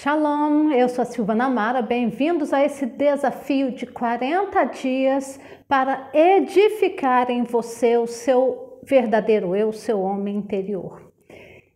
Shalom, 0.00 0.70
eu 0.70 0.88
sou 0.88 1.02
a 1.02 1.04
Silvana 1.04 1.50
Mara, 1.50 1.82
bem-vindos 1.82 2.52
a 2.52 2.64
esse 2.64 2.86
desafio 2.86 3.72
de 3.72 3.84
40 3.84 4.64
dias 4.66 5.40
para 5.66 6.08
edificar 6.14 7.28
em 7.32 7.42
você 7.42 7.98
o 7.98 8.06
seu 8.06 8.78
verdadeiro 8.84 9.56
eu, 9.56 9.70
o 9.70 9.72
seu 9.72 10.00
homem 10.00 10.36
interior. 10.36 11.12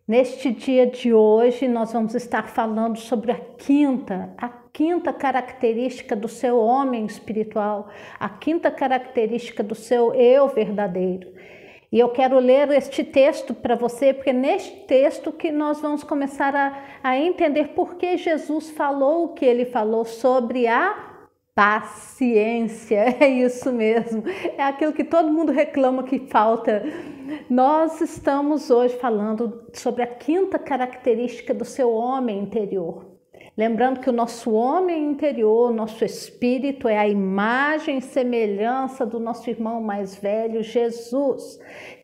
Neste 0.06 0.52
dia 0.52 0.86
de 0.86 1.12
hoje, 1.12 1.66
nós 1.66 1.92
vamos 1.92 2.14
estar 2.14 2.46
falando 2.46 2.96
sobre 2.96 3.32
a 3.32 3.40
quinta, 3.58 4.32
a 4.38 4.48
quinta 4.48 5.12
característica 5.12 6.14
do 6.14 6.28
seu 6.28 6.58
homem 6.58 7.04
espiritual, 7.04 7.88
a 8.20 8.28
quinta 8.28 8.70
característica 8.70 9.64
do 9.64 9.74
seu 9.74 10.14
eu 10.14 10.46
verdadeiro. 10.46 11.28
E 11.92 12.00
eu 12.00 12.08
quero 12.08 12.38
ler 12.38 12.70
este 12.70 13.04
texto 13.04 13.52
para 13.52 13.76
você, 13.76 14.14
porque 14.14 14.30
é 14.30 14.32
neste 14.32 14.74
texto 14.86 15.30
que 15.30 15.52
nós 15.52 15.78
vamos 15.82 16.02
começar 16.02 16.56
a, 16.56 16.82
a 17.02 17.18
entender 17.18 17.68
por 17.74 17.96
que 17.96 18.16
Jesus 18.16 18.70
falou 18.70 19.24
o 19.24 19.34
que 19.34 19.44
ele 19.44 19.66
falou 19.66 20.06
sobre 20.06 20.66
a 20.66 21.12
paciência. 21.54 23.04
É 23.20 23.28
isso 23.28 23.70
mesmo. 23.70 24.24
É 24.56 24.62
aquilo 24.62 24.94
que 24.94 25.04
todo 25.04 25.30
mundo 25.30 25.52
reclama 25.52 26.02
que 26.04 26.18
falta. 26.28 26.82
Nós 27.50 28.00
estamos 28.00 28.70
hoje 28.70 28.96
falando 28.96 29.66
sobre 29.74 30.02
a 30.02 30.06
quinta 30.06 30.58
característica 30.58 31.52
do 31.52 31.64
seu 31.66 31.92
homem 31.92 32.38
interior. 32.38 33.11
Lembrando 33.56 34.00
que 34.00 34.08
o 34.08 34.12
nosso 34.12 34.52
homem 34.52 35.04
interior, 35.04 35.72
nosso 35.72 36.04
espírito, 36.04 36.88
é 36.88 36.96
a 36.96 37.06
imagem 37.06 37.98
e 37.98 38.02
semelhança 38.02 39.04
do 39.04 39.20
nosso 39.20 39.48
irmão 39.50 39.80
mais 39.80 40.16
velho, 40.16 40.62
Jesus. 40.62 41.58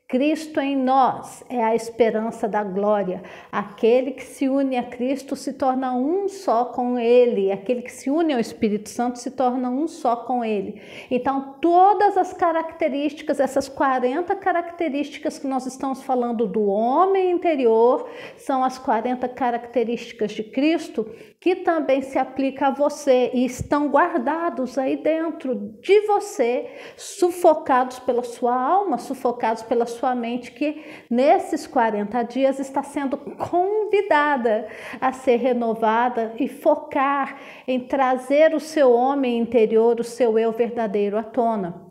Cristo 0.08 0.58
em 0.58 0.74
nós 0.74 1.44
é 1.50 1.62
a 1.62 1.74
esperança 1.74 2.48
da 2.48 2.64
glória. 2.64 3.22
Aquele 3.52 4.12
que 4.12 4.24
se 4.24 4.48
une 4.48 4.78
a 4.78 4.82
Cristo 4.82 5.36
se 5.36 5.52
torna 5.52 5.92
um 5.92 6.26
só 6.30 6.64
com 6.64 6.98
Ele. 6.98 7.52
Aquele 7.52 7.83
que 7.83 7.92
se 7.92 8.08
une 8.08 8.33
ao 8.33 8.41
Espírito 8.41 8.88
Santo 8.88 9.18
se 9.18 9.30
torna 9.33 9.68
um 9.68 9.86
só 9.86 10.16
com 10.16 10.42
Ele. 10.42 10.80
Então, 11.10 11.56
todas 11.60 12.16
as 12.16 12.33
características, 12.33 13.38
essas 13.38 13.68
40 13.68 14.34
características 14.36 15.38
que 15.38 15.46
nós 15.46 15.66
estamos 15.66 16.02
falando 16.02 16.46
do 16.46 16.64
homem 16.64 17.30
interior, 17.30 18.08
são 18.38 18.64
as 18.64 18.78
40 18.78 19.28
características 19.28 20.33
de 20.33 20.42
Cristo 20.42 21.06
que 21.40 21.55
também 21.55 22.02
se 22.02 22.18
aplica 22.18 22.68
a 22.68 22.70
você 22.70 23.30
e 23.33 23.44
estão 23.44 23.88
guardados 23.88 24.77
aí 24.77 24.96
dentro 24.96 25.55
de 25.80 26.00
você, 26.06 26.68
sufocados 26.96 27.98
pela 28.00 28.24
sua 28.24 28.55
alma, 28.55 28.98
sufocados 28.98 29.62
pela 29.62 29.86
sua 29.86 29.97
mente, 30.14 30.52
que 30.52 30.84
nesses 31.10 31.66
40 31.66 32.22
dias 32.24 32.58
está 32.58 32.82
sendo 32.82 33.16
convidada 33.16 34.68
a 35.00 35.12
ser 35.12 35.36
renovada 35.36 36.34
e 36.38 36.48
focar 36.48 37.38
em 37.66 37.80
trazer 37.80 38.55
o 38.55 38.60
seu 38.60 38.92
homem 38.92 39.38
interior, 39.38 40.00
o 40.00 40.05
seu 40.05 40.38
eu 40.38 40.52
verdadeiro 40.52 41.18
à 41.18 41.22
tona. 41.22 41.88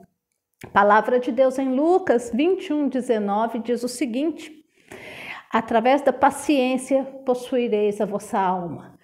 A 0.63 0.67
palavra 0.69 1.19
de 1.19 1.31
Deus 1.31 1.59
em 1.59 1.75
Lucas 1.75 2.31
21, 2.33 2.87
19 2.89 3.59
diz 3.59 3.83
o 3.83 3.87
seguinte: 3.87 4.51
Através 5.51 6.01
da 6.01 6.11
paciência 6.11 7.03
possuireis 7.25 8.01
a 8.01 8.05
vossa 8.05 8.39
alma. 8.39 8.97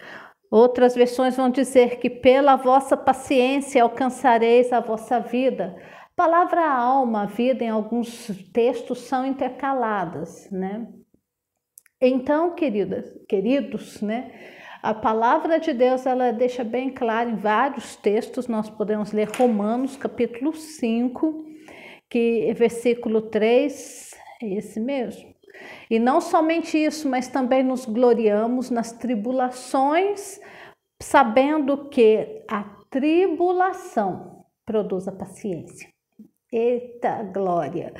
Outras 0.50 0.94
versões 0.94 1.36
vão 1.36 1.50
dizer 1.50 1.98
que 1.98 2.08
pela 2.08 2.54
vossa 2.54 2.96
paciência 2.96 3.82
alcançareis 3.82 4.72
a 4.72 4.78
vossa 4.78 5.18
vida. 5.18 5.76
Palavra 6.16 6.64
alma, 6.64 7.26
vida, 7.26 7.64
em 7.64 7.68
alguns 7.68 8.28
textos 8.52 9.00
são 9.00 9.26
intercaladas, 9.26 10.48
né? 10.50 10.86
Então, 12.00 12.54
queridas, 12.54 13.12
queridos, 13.28 14.00
né? 14.00 14.30
A 14.80 14.94
palavra 14.94 15.58
de 15.58 15.72
Deus, 15.72 16.06
ela 16.06 16.30
deixa 16.30 16.62
bem 16.62 16.90
claro 16.90 17.30
em 17.30 17.36
vários 17.36 17.96
textos, 17.96 18.46
nós 18.46 18.70
podemos 18.70 19.12
ler 19.12 19.28
Romanos, 19.30 19.96
capítulo 19.96 20.52
5, 20.52 21.46
que 22.08 22.52
versículo 22.54 23.22
3, 23.22 24.14
é 24.42 24.54
esse 24.54 24.78
mesmo. 24.78 25.34
E 25.90 25.98
não 25.98 26.20
somente 26.20 26.76
isso, 26.76 27.08
mas 27.08 27.28
também 27.28 27.62
nos 27.62 27.86
gloriamos 27.86 28.70
nas 28.70 28.92
tribulações, 28.92 30.38
sabendo 31.02 31.88
que 31.88 32.44
a 32.48 32.62
tribulação 32.90 34.44
produz 34.66 35.08
a 35.08 35.12
paciência. 35.12 35.93
Eita 36.56 37.24
glória! 37.34 37.92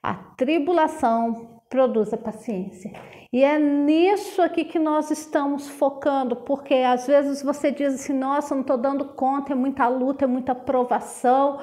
A 0.00 0.14
tribulação 0.14 1.62
produz 1.68 2.12
a 2.12 2.16
paciência. 2.16 2.92
E 3.32 3.42
é 3.42 3.58
nisso 3.58 4.40
aqui 4.40 4.64
que 4.64 4.78
nós 4.78 5.10
estamos 5.10 5.68
focando, 5.68 6.36
porque 6.36 6.74
às 6.74 7.08
vezes 7.08 7.42
você 7.42 7.72
diz 7.72 7.94
assim: 7.94 8.12
nossa, 8.12 8.54
não 8.54 8.62
estou 8.62 8.78
dando 8.78 9.04
conta, 9.04 9.52
é 9.52 9.56
muita 9.56 9.88
luta, 9.88 10.26
é 10.26 10.28
muita 10.28 10.54
provação. 10.54 11.58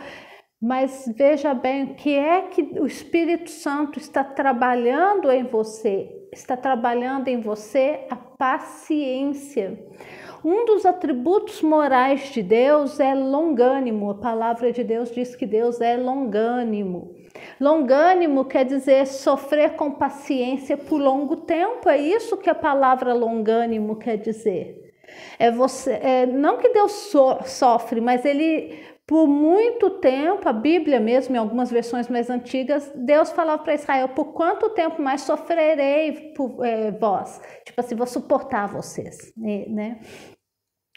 Mas 0.61 1.09
veja 1.15 1.53
bem 1.53 1.83
o 1.85 1.95
que 1.95 2.13
é 2.13 2.41
que 2.41 2.63
o 2.81 2.85
Espírito 2.85 3.49
Santo 3.49 3.97
está 3.97 4.21
trabalhando 4.21 5.31
em 5.31 5.45
você. 5.45 6.11
Está 6.33 6.57
trabalhando 6.57 7.29
em 7.29 7.39
você 7.39 8.05
a 8.09 8.17
paciência. 8.17 9.79
Um 10.45 10.63
dos 10.63 10.85
atributos 10.85 11.63
morais 11.63 12.29
de 12.31 12.43
Deus 12.43 12.99
é 12.99 13.15
longânimo. 13.15 14.11
A 14.11 14.13
palavra 14.13 14.71
de 14.71 14.83
Deus 14.83 15.09
diz 15.09 15.35
que 15.35 15.43
Deus 15.43 15.81
é 15.81 15.97
longânimo. 15.97 17.15
Longânimo 17.59 18.45
quer 18.45 18.63
dizer 18.63 19.07
sofrer 19.07 19.71
com 19.71 19.89
paciência 19.89 20.77
por 20.77 21.01
longo 21.01 21.37
tempo. 21.37 21.89
É 21.89 21.97
isso 21.97 22.37
que 22.37 22.47
a 22.47 22.53
palavra 22.53 23.11
longânimo 23.11 23.95
quer 23.95 24.17
dizer. 24.17 24.93
É 25.39 25.49
você, 25.49 25.93
é, 25.93 26.25
não 26.27 26.59
que 26.59 26.69
Deus 26.69 26.91
so, 26.91 27.39
sofre, 27.43 27.99
mas 27.99 28.23
ele 28.23 28.85
por 29.07 29.27
muito 29.27 29.91
tempo, 29.99 30.49
a 30.49 30.53
Bíblia 30.53 30.99
mesmo, 30.99 31.35
em 31.35 31.39
algumas 31.39 31.69
versões 31.69 32.07
mais 32.07 32.27
antigas, 32.27 32.91
Deus 32.95 33.31
falava 33.31 33.63
para 33.63 33.75
Israel: 33.75 34.09
por 34.09 34.33
quanto 34.33 34.71
tempo 34.71 34.99
mais 34.99 35.21
sofrerei 35.21 36.33
por 36.35 36.63
é, 36.65 36.91
vós? 36.91 37.39
Tipo 37.63 37.81
assim, 37.81 37.95
vou 37.95 38.07
suportar 38.07 38.67
vocês, 38.67 39.31
né? 39.35 39.99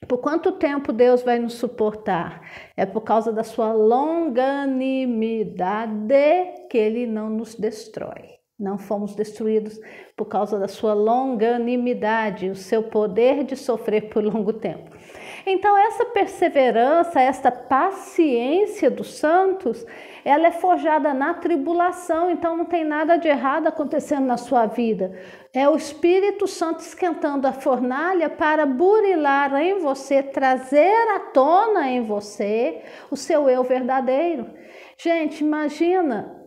Por 0.07 0.19
quanto 0.19 0.53
tempo 0.53 0.93
Deus 0.93 1.23
vai 1.23 1.41
nos 1.41 1.55
suportar? 1.55 2.41
É 2.77 2.87
por 2.87 3.01
causa 3.01 3.33
da 3.33 3.43
sua 3.43 3.73
longanimidade 3.73 6.15
que 6.71 6.79
Ele 6.79 7.05
não 7.05 7.29
nos 7.29 7.57
destrói. 7.57 8.39
Não 8.59 8.79
fomos 8.79 9.15
destruídos 9.15 9.79
por 10.17 10.27
causa 10.27 10.59
da 10.59 10.69
sua 10.69 10.93
longanimidade, 10.93 12.51
o 12.51 12.57
seu 12.57 12.85
poder 12.85 13.45
de 13.45 13.57
sofrer 13.57 14.09
por 14.09 14.23
longo 14.23 14.53
tempo. 14.53 14.91
Então, 15.47 15.77
essa 15.79 16.07
perseverança, 16.07 17.21
esta 17.21 17.53
paciência 17.53 18.91
dos 18.91 19.15
santos, 19.15 19.87
ela 20.25 20.49
é 20.49 20.51
forjada 20.51 21.13
na 21.13 21.35
tribulação, 21.35 22.31
então 22.31 22.57
não 22.57 22.65
tem 22.65 22.85
nada 22.85 23.17
de 23.17 23.29
errado 23.29 23.67
acontecendo 23.67 24.27
na 24.27 24.37
sua 24.37 24.67
vida. 24.67 25.19
É 25.53 25.69
o 25.69 25.77
Espírito 25.77 26.47
Santo 26.47 26.81
esquentando 26.81 27.47
a 27.47 27.53
fornalha 27.53 28.31
para 28.31 28.67
burilar 28.67 29.55
em 29.57 29.79
você, 29.79 30.23
trazer 30.23 30.95
à 31.17 31.21
tona 31.21 31.91
em 31.91 32.03
você 32.03 32.83
o 33.11 33.17
seu 33.17 33.49
eu 33.49 33.65
verdadeiro. 33.65 34.47
Gente, 34.97 35.43
imagina 35.43 36.38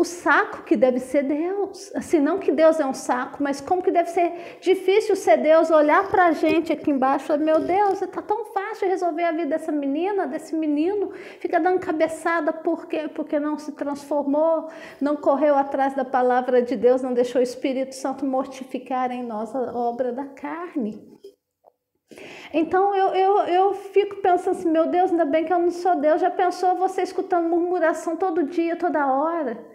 o 0.00 0.04
saco 0.04 0.62
que 0.62 0.78
deve 0.78 0.98
ser 0.98 1.24
Deus. 1.24 1.94
Assim, 1.94 2.18
não 2.18 2.38
que 2.38 2.50
Deus 2.50 2.80
é 2.80 2.86
um 2.86 2.94
saco, 2.94 3.42
mas 3.42 3.60
como 3.60 3.82
que 3.82 3.90
deve 3.90 4.08
ser 4.08 4.56
difícil 4.58 5.14
ser 5.14 5.36
Deus 5.36 5.70
olhar 5.70 6.08
para 6.08 6.28
a 6.28 6.32
gente 6.32 6.72
aqui 6.72 6.90
embaixo 6.90 7.36
meu 7.36 7.60
Deus, 7.60 8.00
está 8.00 8.22
tão 8.22 8.46
fácil 8.46 8.88
resolver 8.88 9.24
a 9.24 9.30
vida 9.30 9.50
dessa 9.50 9.70
menina, 9.70 10.26
desse 10.26 10.56
menino, 10.56 11.12
fica 11.38 11.60
dando 11.60 11.78
cabeçada, 11.80 12.50
por 12.50 12.86
quê? 12.86 13.10
Porque 13.14 13.38
não 13.38 13.58
se 13.58 13.72
transformou, 13.72 14.70
não 15.02 15.16
correu 15.16 15.54
atrás 15.54 15.92
da 15.92 16.04
palavra 16.04 16.62
de 16.62 16.76
Deus, 16.76 17.02
não 17.02 17.12
deixou 17.12 17.38
o 17.38 17.44
Espírito 17.44 17.94
Santo 17.94 18.24
mortificar 18.24 19.10
em 19.10 19.22
nós 19.22 19.54
a 19.54 19.76
obra 19.76 20.12
da 20.14 20.24
carne. 20.24 20.98
Então 22.54 22.96
eu, 22.96 23.08
eu, 23.14 23.38
eu 23.40 23.74
fico 23.74 24.16
pensando 24.16 24.56
assim, 24.56 24.70
meu 24.70 24.86
Deus, 24.86 25.10
ainda 25.10 25.26
bem 25.26 25.44
que 25.44 25.52
eu 25.52 25.58
não 25.58 25.70
sou 25.70 25.94
Deus. 25.96 26.22
Já 26.22 26.30
pensou 26.30 26.74
você 26.76 27.02
escutando 27.02 27.50
murmuração 27.50 28.16
todo 28.16 28.44
dia, 28.44 28.76
toda 28.76 29.06
hora? 29.06 29.69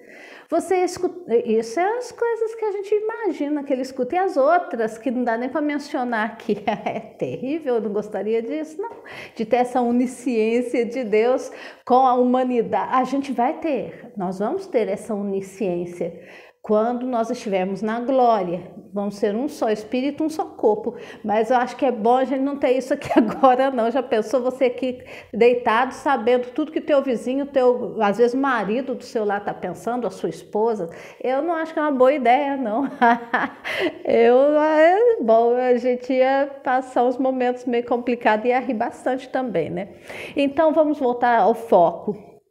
Você 0.55 0.85
escuta, 0.85 1.35
isso 1.35 1.77
é 1.77 1.97
as 1.97 2.13
coisas 2.13 2.55
que 2.55 2.63
a 2.63 2.71
gente 2.71 2.95
imagina 2.95 3.61
que 3.61 3.73
ele 3.73 3.81
escuta, 3.81 4.15
e 4.15 4.17
as 4.17 4.37
outras 4.37 4.97
que 4.97 5.11
não 5.11 5.21
dá 5.21 5.35
nem 5.35 5.49
para 5.49 5.59
mencionar 5.59 6.37
que 6.37 6.63
é 6.65 7.01
terrível, 7.01 7.75
eu 7.75 7.81
não 7.81 7.91
gostaria 7.91 8.41
disso, 8.41 8.81
não, 8.81 9.03
de 9.35 9.43
ter 9.43 9.57
essa 9.57 9.81
onisciência 9.81 10.85
de 10.85 11.03
Deus 11.03 11.51
com 11.85 12.07
a 12.07 12.13
humanidade. 12.13 12.89
A 12.93 13.03
gente 13.03 13.33
vai 13.33 13.59
ter, 13.59 14.13
nós 14.15 14.39
vamos 14.39 14.65
ter 14.65 14.87
essa 14.87 15.13
onisciência 15.13 16.17
quando 16.65 17.05
nós 17.05 17.29
estivermos 17.29 17.83
na 17.83 17.99
glória. 17.99 18.71
Vamos 18.91 19.17
ser 19.17 19.35
um 19.35 19.47
só 19.47 19.69
espírito, 19.69 20.23
um 20.23 20.29
só 20.29 20.45
corpo. 20.45 20.95
Mas 21.23 21.51
eu 21.51 21.57
acho 21.57 21.75
que 21.75 21.85
é 21.85 21.91
bom 21.91 22.17
a 22.17 22.25
gente 22.25 22.41
não 22.41 22.57
ter 22.57 22.71
isso 22.71 22.91
aqui 22.91 23.07
agora, 23.15 23.69
não. 23.69 23.91
Já 23.91 24.01
pensou 24.01 24.41
você 24.41 24.65
aqui 24.65 25.05
deitado, 25.31 25.91
sabendo 25.93 26.47
tudo 26.55 26.71
que 26.71 26.81
teu 26.81 27.03
vizinho, 27.03 27.45
teu, 27.45 28.01
às 28.01 28.17
vezes 28.17 28.33
o 28.33 28.37
marido 28.39 28.95
do 28.95 29.03
seu 29.03 29.23
lado 29.23 29.41
está 29.41 29.53
pensando, 29.53 30.07
a 30.07 30.09
sua 30.09 30.29
esposa? 30.29 30.89
Eu 31.23 31.43
não 31.43 31.53
acho 31.53 31.71
que 31.71 31.77
é 31.77 31.83
uma 31.83 31.91
boa 31.91 32.11
ideia, 32.11 32.57
não. 32.57 32.89
eu, 34.03 34.59
é 34.59 35.17
bom, 35.21 35.53
a 35.53 35.77
gente 35.77 36.11
ia 36.11 36.49
passar 36.63 37.03
uns 37.03 37.19
momentos 37.19 37.65
meio 37.65 37.85
complicados 37.85 38.43
e 38.43 38.47
ia 38.47 38.59
rir 38.59 38.73
bastante 38.73 39.29
também, 39.29 39.69
né? 39.69 39.89
Então 40.35 40.73
vamos 40.73 40.97
voltar 40.97 41.41
ao 41.41 41.53
foco. 41.53 42.41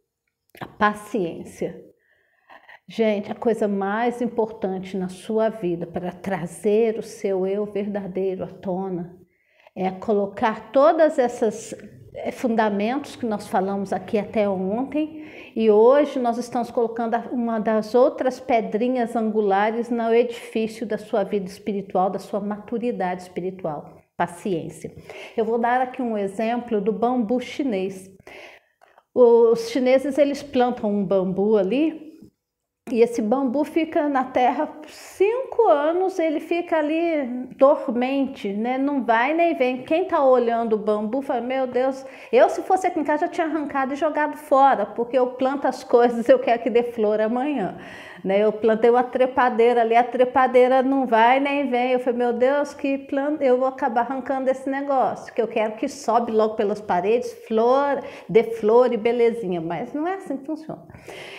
A 0.60 0.68
paciência. 0.68 1.83
Gente, 2.86 3.32
a 3.32 3.34
coisa 3.34 3.66
mais 3.66 4.20
importante 4.20 4.94
na 4.94 5.08
sua 5.08 5.48
vida 5.48 5.86
para 5.86 6.12
trazer 6.12 6.98
o 6.98 7.02
seu 7.02 7.46
eu 7.46 7.64
verdadeiro 7.64 8.44
à 8.44 8.46
tona 8.46 9.18
é 9.74 9.90
colocar 9.90 10.70
todas 10.70 11.18
essas 11.18 11.74
eh, 12.14 12.30
fundamentos 12.30 13.16
que 13.16 13.24
nós 13.24 13.48
falamos 13.48 13.90
aqui 13.90 14.18
até 14.18 14.46
ontem 14.46 15.24
e 15.56 15.70
hoje 15.70 16.18
nós 16.18 16.36
estamos 16.36 16.70
colocando 16.70 17.16
uma 17.32 17.58
das 17.58 17.94
outras 17.94 18.38
pedrinhas 18.38 19.16
angulares 19.16 19.88
no 19.88 20.12
edifício 20.12 20.86
da 20.86 20.98
sua 20.98 21.24
vida 21.24 21.46
espiritual, 21.46 22.10
da 22.10 22.18
sua 22.18 22.38
maturidade 22.38 23.22
espiritual, 23.22 23.96
paciência. 24.14 24.94
Eu 25.34 25.46
vou 25.46 25.58
dar 25.58 25.80
aqui 25.80 26.02
um 26.02 26.18
exemplo 26.18 26.82
do 26.82 26.92
bambu 26.92 27.40
chinês. 27.40 28.10
Os 29.14 29.70
chineses 29.70 30.18
eles 30.18 30.42
plantam 30.42 30.90
um 30.90 31.02
bambu 31.02 31.56
ali 31.56 32.03
e 32.92 33.00
esse 33.00 33.22
bambu 33.22 33.64
fica 33.64 34.10
na 34.10 34.24
terra 34.24 34.68
cinco 34.86 35.68
anos, 35.68 36.18
ele 36.18 36.38
fica 36.38 36.76
ali 36.76 37.24
dormente, 37.56 38.52
né? 38.52 38.76
Não 38.76 39.02
vai 39.02 39.32
nem 39.32 39.54
vem. 39.54 39.82
Quem 39.84 40.04
tá 40.04 40.22
olhando 40.22 40.74
o 40.74 40.78
bambu 40.78 41.22
fala: 41.22 41.40
Meu 41.40 41.66
Deus, 41.66 42.04
eu 42.30 42.46
se 42.50 42.60
fosse 42.62 42.86
aqui 42.86 43.00
em 43.00 43.04
casa 43.04 43.24
já 43.26 43.32
tinha 43.32 43.46
arrancado 43.46 43.94
e 43.94 43.96
jogado 43.96 44.36
fora, 44.36 44.84
porque 44.84 45.18
eu 45.18 45.28
planto 45.28 45.66
as 45.66 45.82
coisas, 45.84 46.28
eu 46.28 46.38
quero 46.38 46.62
que 46.62 46.68
dê 46.68 46.82
flor 46.82 47.22
amanhã. 47.22 47.78
Né? 48.24 48.42
Eu 48.42 48.52
plantei 48.52 48.88
uma 48.88 49.02
trepadeira 49.02 49.82
ali, 49.82 49.94
a 49.94 50.02
trepadeira 50.02 50.82
não 50.82 51.06
vai 51.06 51.38
nem 51.38 51.68
vem. 51.68 51.92
Eu 51.92 52.00
falei, 52.00 52.18
meu 52.20 52.32
Deus, 52.32 52.72
que 52.72 52.96
plano, 52.96 53.36
eu 53.42 53.58
vou 53.58 53.68
acabar 53.68 54.00
arrancando 54.00 54.48
esse 54.50 54.68
negócio, 54.68 55.32
que 55.34 55.42
eu 55.42 55.46
quero 55.46 55.76
que 55.76 55.86
sobe 55.86 56.32
logo 56.32 56.54
pelas 56.54 56.80
paredes, 56.80 57.30
flor, 57.46 58.02
dê 58.26 58.42
flor 58.44 58.90
e 58.94 58.96
belezinha, 58.96 59.60
mas 59.60 59.92
não 59.92 60.08
é 60.08 60.14
assim 60.14 60.38
que 60.38 60.46
funciona. 60.46 60.82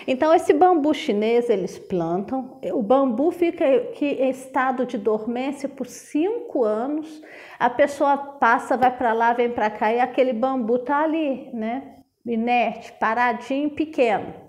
Então, 0.05 0.31
esse 0.31 0.53
bambu 0.53 0.93
chinês 0.93 1.49
eles 1.49 1.79
plantam, 1.79 2.59
o 2.71 2.83
bambu 2.83 3.31
fica 3.31 3.65
em 3.65 4.29
estado 4.29 4.85
de 4.85 4.99
dormência 4.99 5.67
por 5.67 5.87
cinco 5.87 6.63
anos, 6.63 7.19
a 7.57 7.69
pessoa 7.69 8.15
passa, 8.15 8.77
vai 8.77 8.95
para 8.95 9.11
lá, 9.11 9.33
vem 9.33 9.49
para 9.49 9.71
cá 9.71 9.91
e 9.91 9.99
aquele 9.99 10.33
bambu 10.33 10.77
tá 10.77 11.03
ali, 11.03 11.49
né? 11.51 11.95
Inerte, 12.23 12.93
paradinho, 12.99 13.71
pequeno. 13.71 14.44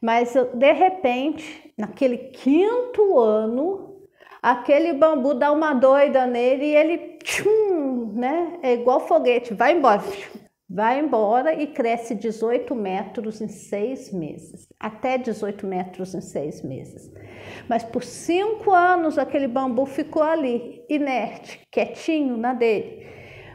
Mas 0.00 0.34
de 0.54 0.72
repente, 0.72 1.72
naquele 1.76 2.18
quinto 2.18 3.18
ano, 3.18 4.02
aquele 4.42 4.92
bambu 4.92 5.34
dá 5.34 5.50
uma 5.50 5.74
doida 5.74 6.26
nele 6.26 6.66
e 6.66 6.76
ele, 6.76 6.98
tchum, 7.22 8.12
né? 8.14 8.58
É 8.62 8.74
igual 8.74 9.00
foguete, 9.00 9.54
vai 9.54 9.72
embora, 9.72 10.02
vai 10.68 11.00
embora 11.00 11.54
e 11.54 11.66
cresce 11.66 12.14
18 12.14 12.74
metros 12.74 13.40
em 13.40 13.48
seis 13.48 14.12
meses, 14.12 14.68
até 14.78 15.18
18 15.18 15.66
metros 15.66 16.14
em 16.14 16.20
seis 16.20 16.62
meses. 16.62 17.10
Mas 17.68 17.82
por 17.82 18.02
cinco 18.02 18.70
anos 18.70 19.18
aquele 19.18 19.48
bambu 19.48 19.86
ficou 19.86 20.22
ali, 20.22 20.84
inerte, 20.88 21.60
quietinho 21.70 22.36
na 22.36 22.52
dele. 22.52 23.06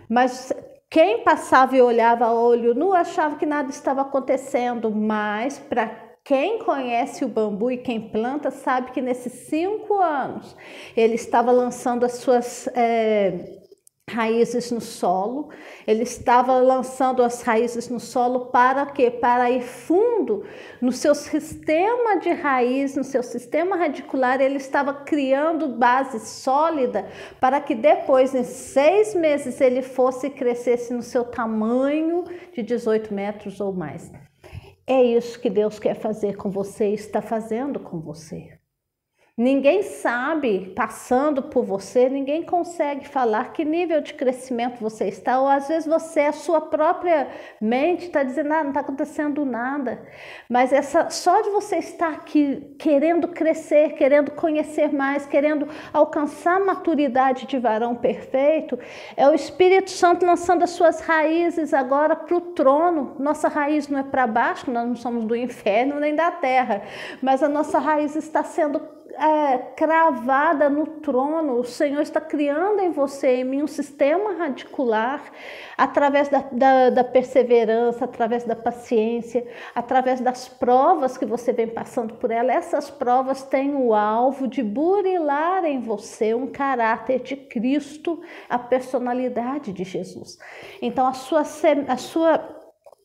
Mas 0.09 0.51
quem 0.89 1.23
passava 1.23 1.77
e 1.77 1.81
olhava 1.81 2.33
olho 2.33 2.73
nu 2.75 2.91
achava 2.91 3.37
que 3.37 3.45
nada 3.45 3.69
estava 3.69 4.01
acontecendo, 4.01 4.91
mas 4.91 5.57
para 5.57 6.00
quem 6.23 6.59
conhece 6.59 7.25
o 7.25 7.27
bambu 7.27 7.71
e 7.71 7.77
quem 7.77 8.09
planta 8.09 8.51
sabe 8.51 8.91
que 8.91 9.01
nesses 9.01 9.33
cinco 9.49 9.95
anos 9.95 10.55
ele 10.95 11.15
estava 11.15 11.51
lançando 11.51 12.05
as 12.05 12.13
suas 12.13 12.67
é, 12.75 13.61
raízes 14.11 14.71
no 14.71 14.81
solo, 14.81 15.49
ele 15.87 16.03
estava 16.03 16.57
lançando 16.57 17.23
as 17.23 17.41
raízes 17.41 17.89
no 17.89 17.99
solo 17.99 18.47
para 18.47 18.85
quê? 18.85 19.09
Para 19.09 19.49
ir 19.49 19.61
fundo 19.61 20.45
no 20.81 20.91
seu 20.91 21.15
sistema 21.15 22.19
de 22.19 22.29
raiz, 22.29 22.95
no 22.95 23.03
seu 23.03 23.23
sistema 23.23 23.75
radicular, 23.75 24.41
ele 24.41 24.57
estava 24.57 24.93
criando 24.93 25.69
base 25.69 26.19
sólida 26.19 27.07
para 27.39 27.59
que 27.61 27.73
depois, 27.73 28.35
em 28.35 28.43
seis 28.43 29.15
meses, 29.15 29.59
ele 29.59 29.81
fosse 29.81 30.27
e 30.27 30.31
crescesse 30.31 30.93
no 30.93 31.01
seu 31.01 31.23
tamanho 31.23 32.25
de 32.53 32.61
18 32.61 33.13
metros 33.13 33.59
ou 33.59 33.73
mais. 33.73 34.11
É 34.85 35.01
isso 35.01 35.39
que 35.39 35.49
Deus 35.49 35.79
quer 35.79 35.95
fazer 35.95 36.35
com 36.37 36.51
você 36.51 36.91
e 36.91 36.93
está 36.93 37.21
fazendo 37.21 37.79
com 37.79 37.99
você. 37.99 38.60
Ninguém 39.41 39.81
sabe, 39.81 40.71
passando 40.75 41.41
por 41.41 41.65
você, 41.65 42.07
ninguém 42.07 42.43
consegue 42.43 43.07
falar 43.07 43.51
que 43.53 43.65
nível 43.65 43.99
de 43.99 44.13
crescimento 44.13 44.79
você 44.79 45.05
está, 45.05 45.39
ou 45.39 45.47
às 45.47 45.67
vezes 45.67 45.89
você, 45.89 46.19
a 46.19 46.31
sua 46.31 46.61
própria 46.61 47.27
mente 47.59 48.05
está 48.05 48.21
dizendo, 48.21 48.53
ah, 48.53 48.61
não 48.61 48.69
está 48.69 48.81
acontecendo 48.81 49.43
nada. 49.43 49.99
Mas 50.47 50.71
essa, 50.71 51.09
só 51.09 51.41
de 51.41 51.49
você 51.49 51.77
estar 51.77 52.09
aqui 52.09 52.75
querendo 52.77 53.29
crescer, 53.29 53.93
querendo 53.93 54.29
conhecer 54.29 54.93
mais, 54.93 55.25
querendo 55.25 55.67
alcançar 55.91 56.57
a 56.57 56.63
maturidade 56.63 57.47
de 57.47 57.57
varão 57.57 57.95
perfeito, 57.95 58.77
é 59.17 59.27
o 59.27 59.33
Espírito 59.33 59.89
Santo 59.89 60.23
lançando 60.23 60.61
as 60.61 60.69
suas 60.69 61.01
raízes 61.01 61.73
agora 61.73 62.15
para 62.15 62.37
o 62.37 62.41
trono. 62.41 63.15
Nossa 63.17 63.47
raiz 63.47 63.87
não 63.87 63.97
é 63.97 64.03
para 64.03 64.27
baixo, 64.27 64.69
nós 64.69 64.87
não 64.87 64.95
somos 64.95 65.25
do 65.25 65.35
inferno 65.35 65.99
nem 65.99 66.13
da 66.13 66.29
terra, 66.29 66.83
mas 67.23 67.41
a 67.41 67.49
nossa 67.49 67.79
raiz 67.79 68.15
está 68.15 68.43
sendo 68.43 69.00
é, 69.17 69.57
cravada 69.75 70.69
no 70.69 70.85
trono, 70.85 71.59
o 71.59 71.63
Senhor 71.63 72.01
está 72.01 72.21
criando 72.21 72.79
em 72.79 72.91
você, 72.91 73.37
em 73.37 73.43
mim, 73.43 73.63
um 73.63 73.67
sistema 73.67 74.33
radicular 74.33 75.23
através 75.77 76.29
da, 76.29 76.45
da, 76.51 76.89
da, 76.89 77.03
perseverança, 77.03 78.05
através 78.05 78.43
da 78.43 78.55
paciência, 78.55 79.45
através 79.73 80.21
das 80.21 80.47
provas 80.47 81.17
que 81.17 81.25
você 81.25 81.51
vem 81.51 81.67
passando 81.67 82.13
por 82.15 82.31
ela. 82.31 82.53
Essas 82.53 82.89
provas 82.89 83.43
têm 83.43 83.75
o 83.75 83.93
alvo 83.93 84.47
de 84.47 84.61
burilar 84.61 85.65
em 85.65 85.79
você 85.79 86.33
um 86.33 86.47
caráter 86.47 87.19
de 87.19 87.35
Cristo, 87.35 88.21
a 88.49 88.59
personalidade 88.59 89.73
de 89.73 89.83
Jesus. 89.83 90.37
Então, 90.81 91.07
a 91.07 91.13
sua, 91.13 91.41
a 91.87 91.97
sua 91.97 92.60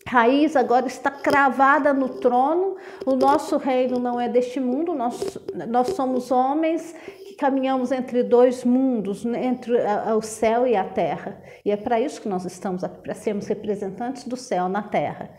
raiz 0.06 0.54
agora 0.56 0.86
está 0.86 1.10
cravada 1.10 1.92
no 1.92 2.08
trono. 2.08 2.76
O 3.04 3.16
nosso 3.16 3.56
reino 3.56 3.98
não 3.98 4.20
é 4.20 4.28
deste 4.28 4.60
mundo, 4.60 4.94
nós, 4.94 5.38
nós 5.68 5.88
somos 5.88 6.30
homens 6.30 6.94
que 7.26 7.34
caminhamos 7.34 7.90
entre 7.92 8.22
dois 8.22 8.64
mundos, 8.64 9.24
né, 9.24 9.44
entre 9.44 9.74
o 10.16 10.22
céu 10.22 10.66
e 10.66 10.76
a 10.76 10.84
terra. 10.84 11.42
E 11.64 11.70
é 11.70 11.76
para 11.76 12.00
isso 12.00 12.20
que 12.20 12.28
nós 12.28 12.44
estamos 12.44 12.84
aqui, 12.84 13.02
para 13.02 13.14
sermos 13.14 13.46
representantes 13.46 14.24
do 14.24 14.36
céu 14.36 14.68
na 14.68 14.82
terra. 14.82 15.30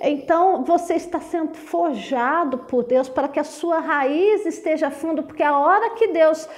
Então 0.00 0.64
você 0.64 0.94
está 0.94 1.20
sendo 1.20 1.54
forjado 1.54 2.58
por 2.58 2.84
Deus 2.84 3.08
para 3.08 3.28
que 3.28 3.40
a 3.40 3.44
sua 3.44 3.80
raiz 3.80 4.46
esteja 4.46 4.90
fundo, 4.90 5.22
porque 5.22 5.42
a 5.42 5.58
hora 5.58 5.90
que 5.90 6.08
Deus 6.08 6.48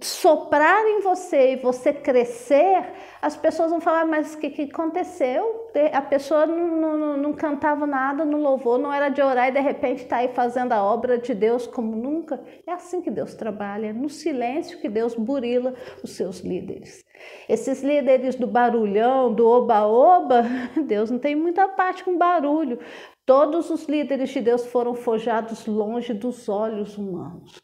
soprar 0.00 0.86
em 0.86 1.00
você 1.00 1.52
e 1.52 1.56
você 1.56 1.92
crescer, 1.92 2.92
as 3.20 3.36
pessoas 3.36 3.70
vão 3.70 3.80
falar, 3.80 4.06
mas 4.06 4.34
o 4.34 4.38
que, 4.38 4.50
que 4.50 4.62
aconteceu? 4.62 5.68
A 5.92 6.02
pessoa 6.02 6.46
não, 6.46 6.76
não, 6.76 7.16
não, 7.16 7.32
cantava 7.32 7.86
nada, 7.86 8.24
não 8.24 8.40
louvou, 8.40 8.78
não 8.78 8.92
era 8.92 9.08
de 9.08 9.20
orar 9.20 9.48
e 9.48 9.52
de 9.52 9.60
repente 9.60 10.02
está 10.02 10.18
aí 10.18 10.28
fazendo 10.28 10.72
a 10.72 10.82
obra 10.82 11.18
de 11.18 11.34
Deus 11.34 11.66
como 11.66 11.96
nunca. 11.96 12.40
É 12.66 12.72
assim 12.72 13.00
que 13.00 13.10
Deus 13.10 13.34
trabalha, 13.34 13.92
no 13.92 14.08
silêncio 14.08 14.80
que 14.80 14.88
Deus 14.88 15.14
burila 15.14 15.74
os 16.02 16.12
seus 16.12 16.40
líderes. 16.40 17.04
Esses 17.48 17.82
líderes 17.82 18.36
do 18.36 18.46
barulhão, 18.46 19.34
do 19.34 19.46
oba-oba, 19.46 20.44
Deus 20.86 21.10
não 21.10 21.18
tem 21.18 21.34
muita 21.34 21.68
parte 21.68 22.04
com 22.04 22.16
barulho. 22.16 22.78
Todos 23.26 23.70
os 23.70 23.84
líderes 23.84 24.30
de 24.30 24.40
Deus 24.40 24.66
foram 24.66 24.94
forjados 24.94 25.66
longe 25.66 26.12
dos 26.12 26.48
olhos 26.48 26.96
humanos. 26.98 27.59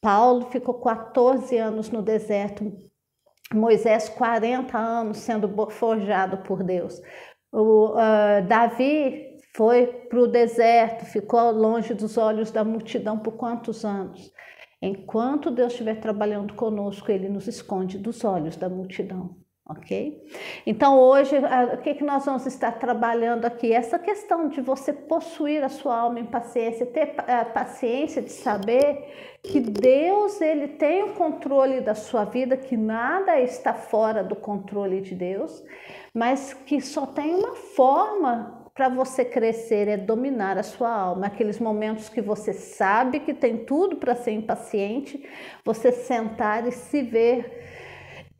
Paulo 0.00 0.46
ficou 0.50 0.74
14 0.80 1.56
anos 1.58 1.90
no 1.90 2.02
deserto, 2.02 2.72
Moisés 3.52 4.08
40 4.08 4.78
anos 4.78 5.18
sendo 5.18 5.70
forjado 5.70 6.38
por 6.38 6.62
Deus. 6.62 7.00
O, 7.52 7.90
uh, 7.90 8.46
Davi 8.46 9.38
foi 9.54 9.86
para 10.08 10.20
o 10.20 10.28
deserto, 10.28 11.04
ficou 11.04 11.50
longe 11.50 11.92
dos 11.92 12.16
olhos 12.16 12.50
da 12.50 12.64
multidão 12.64 13.18
por 13.18 13.32
quantos 13.32 13.84
anos? 13.84 14.32
Enquanto 14.80 15.50
Deus 15.50 15.72
estiver 15.72 16.00
trabalhando 16.00 16.54
conosco, 16.54 17.10
Ele 17.10 17.28
nos 17.28 17.46
esconde 17.46 17.98
dos 17.98 18.24
olhos 18.24 18.56
da 18.56 18.68
multidão. 18.68 19.36
Ok? 19.70 20.20
Então 20.66 20.98
hoje 20.98 21.36
o 21.72 21.78
que, 21.78 21.94
que 21.94 22.04
nós 22.04 22.24
vamos 22.24 22.44
estar 22.46 22.72
trabalhando 22.72 23.44
aqui? 23.44 23.72
Essa 23.72 23.98
questão 23.98 24.48
de 24.48 24.60
você 24.60 24.92
possuir 24.92 25.62
a 25.62 25.68
sua 25.68 25.96
alma 25.96 26.18
em 26.18 26.26
paciência, 26.26 26.84
ter 26.86 27.14
a 27.26 27.44
paciência 27.44 28.20
de 28.20 28.32
saber 28.32 29.38
que 29.42 29.60
Deus 29.60 30.40
ele 30.40 30.68
tem 30.68 31.04
o 31.04 31.14
controle 31.14 31.80
da 31.80 31.94
sua 31.94 32.24
vida, 32.24 32.56
que 32.56 32.76
nada 32.76 33.40
está 33.40 33.72
fora 33.72 34.22
do 34.22 34.36
controle 34.36 35.00
de 35.00 35.14
Deus, 35.14 35.64
mas 36.12 36.52
que 36.52 36.80
só 36.80 37.06
tem 37.06 37.34
uma 37.34 37.54
forma 37.54 38.60
para 38.74 38.88
você 38.88 39.24
crescer 39.24 39.88
é 39.88 39.96
dominar 39.96 40.56
a 40.56 40.62
sua 40.62 40.90
alma. 40.90 41.26
Aqueles 41.26 41.58
momentos 41.58 42.08
que 42.08 42.20
você 42.20 42.52
sabe 42.52 43.20
que 43.20 43.34
tem 43.34 43.58
tudo 43.64 43.96
para 43.96 44.14
ser 44.14 44.32
impaciente, 44.32 45.22
você 45.64 45.92
sentar 45.92 46.66
e 46.66 46.72
se 46.72 47.02
ver 47.02 47.89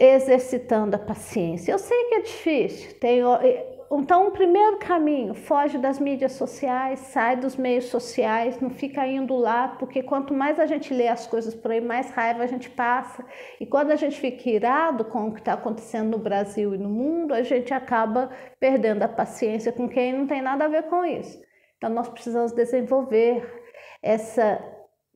exercitando 0.01 0.97
a 0.97 0.99
paciência. 0.99 1.73
Eu 1.73 1.79
sei 1.79 2.05
que 2.05 2.15
é 2.15 2.21
difícil. 2.23 2.99
Tem, 2.99 3.21
então, 3.93 4.29
o 4.29 4.31
primeiro 4.31 4.79
caminho, 4.79 5.35
foge 5.35 5.77
das 5.77 6.01
mídias 6.01 6.33
sociais, 6.33 7.01
sai 7.01 7.37
dos 7.37 7.55
meios 7.55 7.85
sociais, 7.85 8.59
não 8.61 8.71
fica 8.71 9.07
indo 9.07 9.37
lá, 9.37 9.69
porque 9.69 10.03
quanto 10.03 10.33
mais 10.33 10.59
a 10.59 10.65
gente 10.65 10.95
lê 10.95 11.07
as 11.07 11.27
coisas 11.27 11.55
por 11.55 11.71
aí, 11.71 11.83
mais 11.83 12.09
raiva 12.11 12.43
a 12.43 12.47
gente 12.47 12.71
passa. 12.71 13.23
E 13.61 13.67
quando 13.67 13.91
a 13.91 13.97
gente 13.97 14.19
fica 14.19 14.49
irado 14.49 15.05
com 15.05 15.29
o 15.29 15.35
que 15.35 15.41
está 15.41 15.53
acontecendo 15.53 16.13
no 16.13 16.19
Brasil 16.19 16.75
e 16.75 16.79
no 16.79 16.89
mundo, 16.89 17.35
a 17.35 17.43
gente 17.43 17.75
acaba 17.75 18.31
perdendo 18.59 19.03
a 19.03 19.09
paciência 19.09 19.71
com 19.71 19.87
quem 19.87 20.15
não 20.15 20.27
tem 20.27 20.41
nada 20.41 20.65
a 20.65 20.69
ver 20.69 20.85
com 20.85 21.05
isso. 21.05 21.39
Então, 21.77 21.91
nós 21.91 22.09
precisamos 22.09 22.53
desenvolver 22.53 23.47
essa 24.03 24.65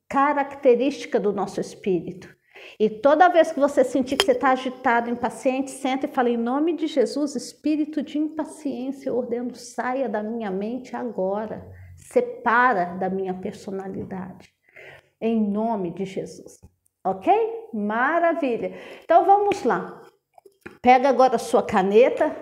característica 0.08 1.18
do 1.18 1.32
nosso 1.32 1.58
espírito 1.58 2.33
e 2.78 2.90
toda 2.90 3.28
vez 3.28 3.52
que 3.52 3.60
você 3.60 3.84
sentir 3.84 4.16
que 4.16 4.24
você 4.24 4.32
está 4.32 4.50
agitado, 4.50 5.10
impaciente, 5.10 5.70
senta 5.70 6.06
e 6.06 6.08
fala 6.12 6.30
em 6.30 6.36
nome 6.36 6.74
de 6.76 6.86
Jesus, 6.86 7.34
espírito 7.34 8.02
de 8.02 8.18
impaciência, 8.18 9.08
eu 9.08 9.16
ordeno, 9.16 9.54
saia 9.54 10.08
da 10.08 10.22
minha 10.22 10.50
mente 10.50 10.96
agora, 10.96 11.66
separa 11.96 12.96
da 12.96 13.08
minha 13.08 13.34
personalidade, 13.34 14.50
em 15.20 15.40
nome 15.40 15.92
de 15.92 16.04
Jesus. 16.04 16.60
Ok? 17.04 17.32
Maravilha. 17.72 18.72
Então 19.02 19.24
vamos 19.24 19.62
lá. 19.62 20.00
Pega 20.80 21.08
agora 21.08 21.36
a 21.36 21.38
sua 21.38 21.62
caneta, 21.62 22.34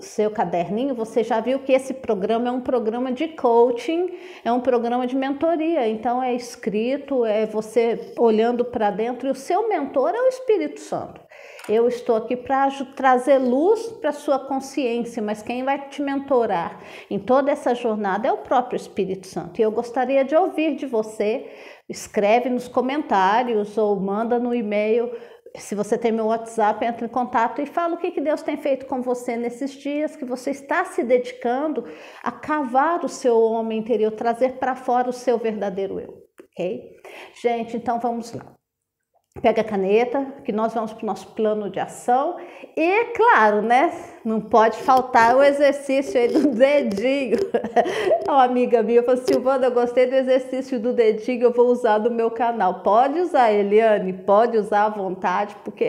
seu 0.00 0.30
caderninho, 0.30 0.94
você 0.94 1.22
já 1.22 1.40
viu 1.40 1.60
que 1.60 1.72
esse 1.72 1.94
programa 1.94 2.48
é 2.48 2.52
um 2.52 2.60
programa 2.60 3.12
de 3.12 3.28
coaching, 3.28 4.10
é 4.44 4.52
um 4.52 4.60
programa 4.60 5.06
de 5.06 5.16
mentoria. 5.16 5.88
Então 5.88 6.22
é 6.22 6.34
escrito, 6.34 7.24
é 7.24 7.46
você 7.46 8.12
olhando 8.18 8.64
para 8.64 8.90
dentro 8.90 9.28
e 9.28 9.30
o 9.30 9.34
seu 9.34 9.68
mentor 9.68 10.10
é 10.14 10.20
o 10.20 10.28
Espírito 10.28 10.80
Santo. 10.80 11.20
Eu 11.68 11.86
estou 11.86 12.16
aqui 12.16 12.36
para 12.36 12.68
trazer 12.96 13.38
luz 13.38 13.86
para 14.00 14.10
sua 14.10 14.38
consciência, 14.38 15.22
mas 15.22 15.42
quem 15.42 15.62
vai 15.62 15.88
te 15.88 16.02
mentorar 16.02 16.80
em 17.08 17.20
toda 17.20 17.52
essa 17.52 17.72
jornada 17.72 18.26
é 18.26 18.32
o 18.32 18.38
próprio 18.38 18.76
Espírito 18.76 19.28
Santo. 19.28 19.60
E 19.60 19.62
eu 19.62 19.70
gostaria 19.70 20.24
de 20.24 20.34
ouvir 20.34 20.74
de 20.74 20.86
você. 20.86 21.48
Escreve 21.88 22.48
nos 22.48 22.66
comentários 22.66 23.78
ou 23.78 23.98
manda 24.00 24.38
no 24.40 24.52
e-mail 24.54 25.12
se 25.56 25.74
você 25.74 25.98
tem 25.98 26.12
meu 26.12 26.26
WhatsApp, 26.26 26.84
entre 26.84 27.06
em 27.06 27.08
contato 27.08 27.60
e 27.60 27.66
fala 27.66 27.94
o 27.94 27.98
que, 27.98 28.10
que 28.10 28.20
Deus 28.20 28.42
tem 28.42 28.56
feito 28.56 28.86
com 28.86 29.02
você 29.02 29.36
nesses 29.36 29.72
dias, 29.72 30.16
que 30.16 30.24
você 30.24 30.50
está 30.50 30.84
se 30.84 31.02
dedicando 31.02 31.84
a 32.22 32.32
cavar 32.32 33.04
o 33.04 33.08
seu 33.08 33.38
homem 33.40 33.78
interior, 33.78 34.12
trazer 34.12 34.54
para 34.54 34.74
fora 34.74 35.10
o 35.10 35.12
seu 35.12 35.38
verdadeiro 35.38 36.00
eu, 36.00 36.22
ok? 36.40 36.96
Gente, 37.34 37.76
então 37.76 38.00
vamos 38.00 38.32
lá 38.32 38.56
pega 39.40 39.62
a 39.62 39.64
caneta, 39.64 40.26
que 40.44 40.52
nós 40.52 40.74
vamos 40.74 40.92
para 40.92 41.02
o 41.02 41.06
nosso 41.06 41.28
plano 41.28 41.70
de 41.70 41.80
ação. 41.80 42.36
E, 42.76 43.04
claro, 43.16 43.62
né? 43.62 43.92
Não 44.24 44.40
pode 44.40 44.78
faltar 44.78 45.36
o 45.36 45.42
exercício 45.42 46.20
aí 46.20 46.28
do 46.28 46.48
dedinho. 46.54 47.38
Uma 48.28 48.44
amiga 48.44 48.82
minha 48.82 49.02
falou: 49.02 49.22
Silvana, 49.24 49.66
eu 49.66 49.72
gostei 49.72 50.06
do 50.06 50.14
exercício 50.14 50.78
do 50.78 50.92
dedinho, 50.92 51.44
eu 51.44 51.52
vou 51.52 51.66
usar 51.68 51.98
no 51.98 52.10
meu 52.10 52.30
canal. 52.30 52.82
Pode 52.82 53.18
usar, 53.20 53.52
Eliane, 53.52 54.12
pode 54.12 54.56
usar 54.58 54.84
à 54.84 54.88
vontade, 54.90 55.56
porque 55.64 55.84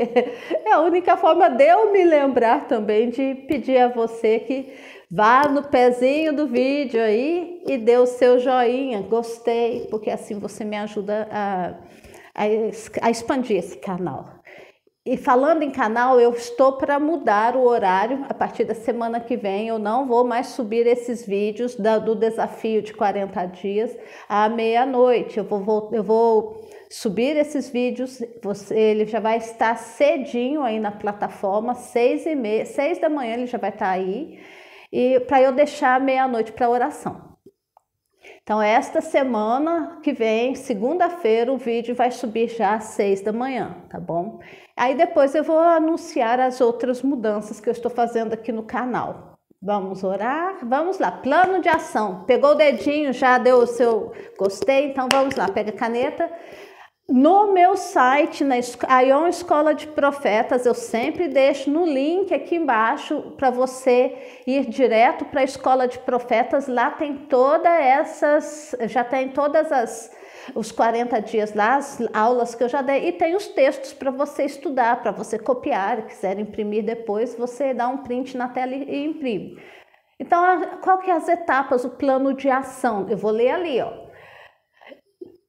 é 0.65 0.71
a 0.71 0.79
única 0.79 1.17
forma 1.17 1.50
de 1.50 1.65
eu 1.65 1.91
me 1.91 2.03
lembrar 2.03 2.67
também 2.67 3.09
de 3.09 3.35
pedir 3.47 3.77
a 3.77 3.89
você 3.89 4.39
que 4.39 4.73
vá 5.12 5.47
no 5.47 5.63
pezinho 5.63 6.33
do 6.33 6.47
vídeo 6.47 7.00
aí 7.00 7.62
e 7.67 7.77
dê 7.77 7.97
o 7.97 8.07
seu 8.07 8.39
joinha, 8.39 9.01
gostei, 9.01 9.88
porque 9.91 10.09
assim 10.09 10.39
você 10.39 10.65
me 10.65 10.75
ajuda 10.75 11.27
a 11.31 11.73
a, 12.35 13.09
expandir 13.09 13.57
esse 13.57 13.77
canal. 13.77 14.43
E 15.05 15.17
falando 15.17 15.63
em 15.63 15.71
canal, 15.71 16.17
eu 16.17 16.31
estou 16.31 16.77
para 16.77 16.97
mudar 16.97 17.57
o 17.57 17.65
horário. 17.65 18.25
A 18.29 18.33
partir 18.33 18.63
da 18.63 18.73
semana 18.73 19.19
que 19.19 19.35
vem, 19.35 19.67
eu 19.67 19.77
não 19.77 20.07
vou 20.07 20.23
mais 20.23 20.47
subir 20.47 20.87
esses 20.87 21.25
vídeos 21.25 21.75
da, 21.75 21.99
do 21.99 22.15
desafio 22.15 22.81
de 22.81 22.93
40 22.93 23.45
dias 23.47 23.97
à 24.29 24.47
meia-noite. 24.47 25.37
Eu 25.37 25.43
vou, 25.43 25.89
eu 25.91 26.01
vou 26.01 26.61
subir 26.89 27.35
esses 27.35 27.69
vídeos. 27.69 28.21
Você, 28.41 28.73
ele 28.73 29.05
já 29.05 29.19
vai 29.19 29.37
estar 29.39 29.75
cedinho 29.75 30.63
aí 30.63 30.79
na 30.79 30.91
plataforma, 30.91 31.75
seis 31.75 32.25
e 32.25 32.33
meia, 32.33 32.65
seis 32.65 32.97
da 32.97 33.09
manhã 33.09 33.33
ele 33.33 33.47
já 33.47 33.57
vai 33.57 33.71
estar 33.71 33.89
aí. 33.89 34.39
E 34.89 35.19
para 35.21 35.41
eu 35.41 35.51
deixar 35.51 35.99
meia-noite 35.99 36.53
para 36.53 36.69
oração. 36.69 37.32
Então, 38.43 38.62
esta 38.62 39.00
semana 39.00 40.00
que 40.03 40.12
vem, 40.12 40.53
segunda-feira, 40.53 41.51
o 41.51 41.57
vídeo 41.57 41.95
vai 41.95 42.12
subir 42.12 42.50
já 42.50 42.75
às 42.75 42.83
seis 42.85 43.21
da 43.21 43.31
manhã, 43.31 43.73
tá 43.89 43.97
bom? 44.01 44.39
Aí 44.75 44.95
depois 44.95 45.33
eu 45.33 45.45
vou 45.45 45.57
anunciar 45.59 46.41
as 46.41 46.59
outras 46.59 47.01
mudanças 47.01 47.62
que 47.62 47.69
eu 47.69 47.71
estou 47.71 47.89
fazendo 47.89 48.33
aqui 48.33 48.51
no 48.51 48.63
canal. 48.63 49.39
Vamos 49.62 50.03
orar? 50.03 50.57
Vamos 50.62 51.00
lá, 51.00 51.09
plano 51.09 51.62
de 51.62 51.69
ação. 51.69 52.25
Pegou 52.25 52.50
o 52.51 52.55
dedinho, 52.55 53.13
já 53.13 53.38
deu 53.38 53.59
o 53.59 53.65
seu 53.65 54.12
gostei? 54.38 54.88
Então 54.88 55.07
vamos 55.09 55.38
lá, 55.38 55.47
pega 55.47 55.69
a 55.69 55.73
caneta. 55.73 56.29
No 57.10 57.51
meu 57.51 57.75
site, 57.75 58.45
na 58.45 58.55
Ion 59.01 59.27
Escola 59.27 59.75
de 59.75 59.88
Profetas, 59.88 60.65
eu 60.65 60.74
sempre 60.74 61.27
deixo 61.27 61.69
no 61.69 61.86
link 61.86 62.33
aqui 62.33 62.55
embaixo 62.55 63.33
para 63.36 63.50
você 63.50 64.41
ir 64.48 64.69
direto 64.69 65.25
para 65.25 65.41
a 65.41 65.43
Escola 65.43 65.86
de 65.86 66.00
Profetas. 66.00 66.67
Lá 66.67 66.91
tem 66.91 67.17
todas 67.17 67.74
essas, 67.74 68.75
já 68.88 69.03
tem 69.03 69.29
todas 69.29 69.72
as 69.72 70.12
os 70.55 70.72
40 70.72 71.22
dias 71.22 71.53
lá, 71.53 71.75
as 71.75 72.01
aulas 72.13 72.53
que 72.53 72.63
eu 72.63 72.67
já 72.67 72.81
dei, 72.81 73.07
e 73.07 73.12
tem 73.13 73.33
os 73.33 73.48
textos 73.48 73.93
para 73.93 74.12
você 74.12 74.43
estudar, 74.43 75.01
para 75.01 75.12
você 75.12 75.39
copiar, 75.39 76.05
quiser 76.05 76.38
imprimir 76.38 76.83
depois, 76.83 77.33
você 77.36 77.74
dá 77.74 77.88
um 77.88 78.00
print 78.00 78.36
na 78.36 78.50
tela 78.50 78.75
e 78.75 79.05
imprime. 79.05 79.57
Então, 80.19 80.41
qual 80.81 81.00
que 81.00 81.10
é 81.10 81.13
as 81.13 81.29
etapas, 81.29 81.86
o 81.86 81.91
plano 81.91 82.33
de 82.33 82.50
ação? 82.50 83.07
Eu 83.10 83.17
vou 83.17 83.31
ler 83.31 83.51
ali, 83.51 83.81
ó. 83.81 84.02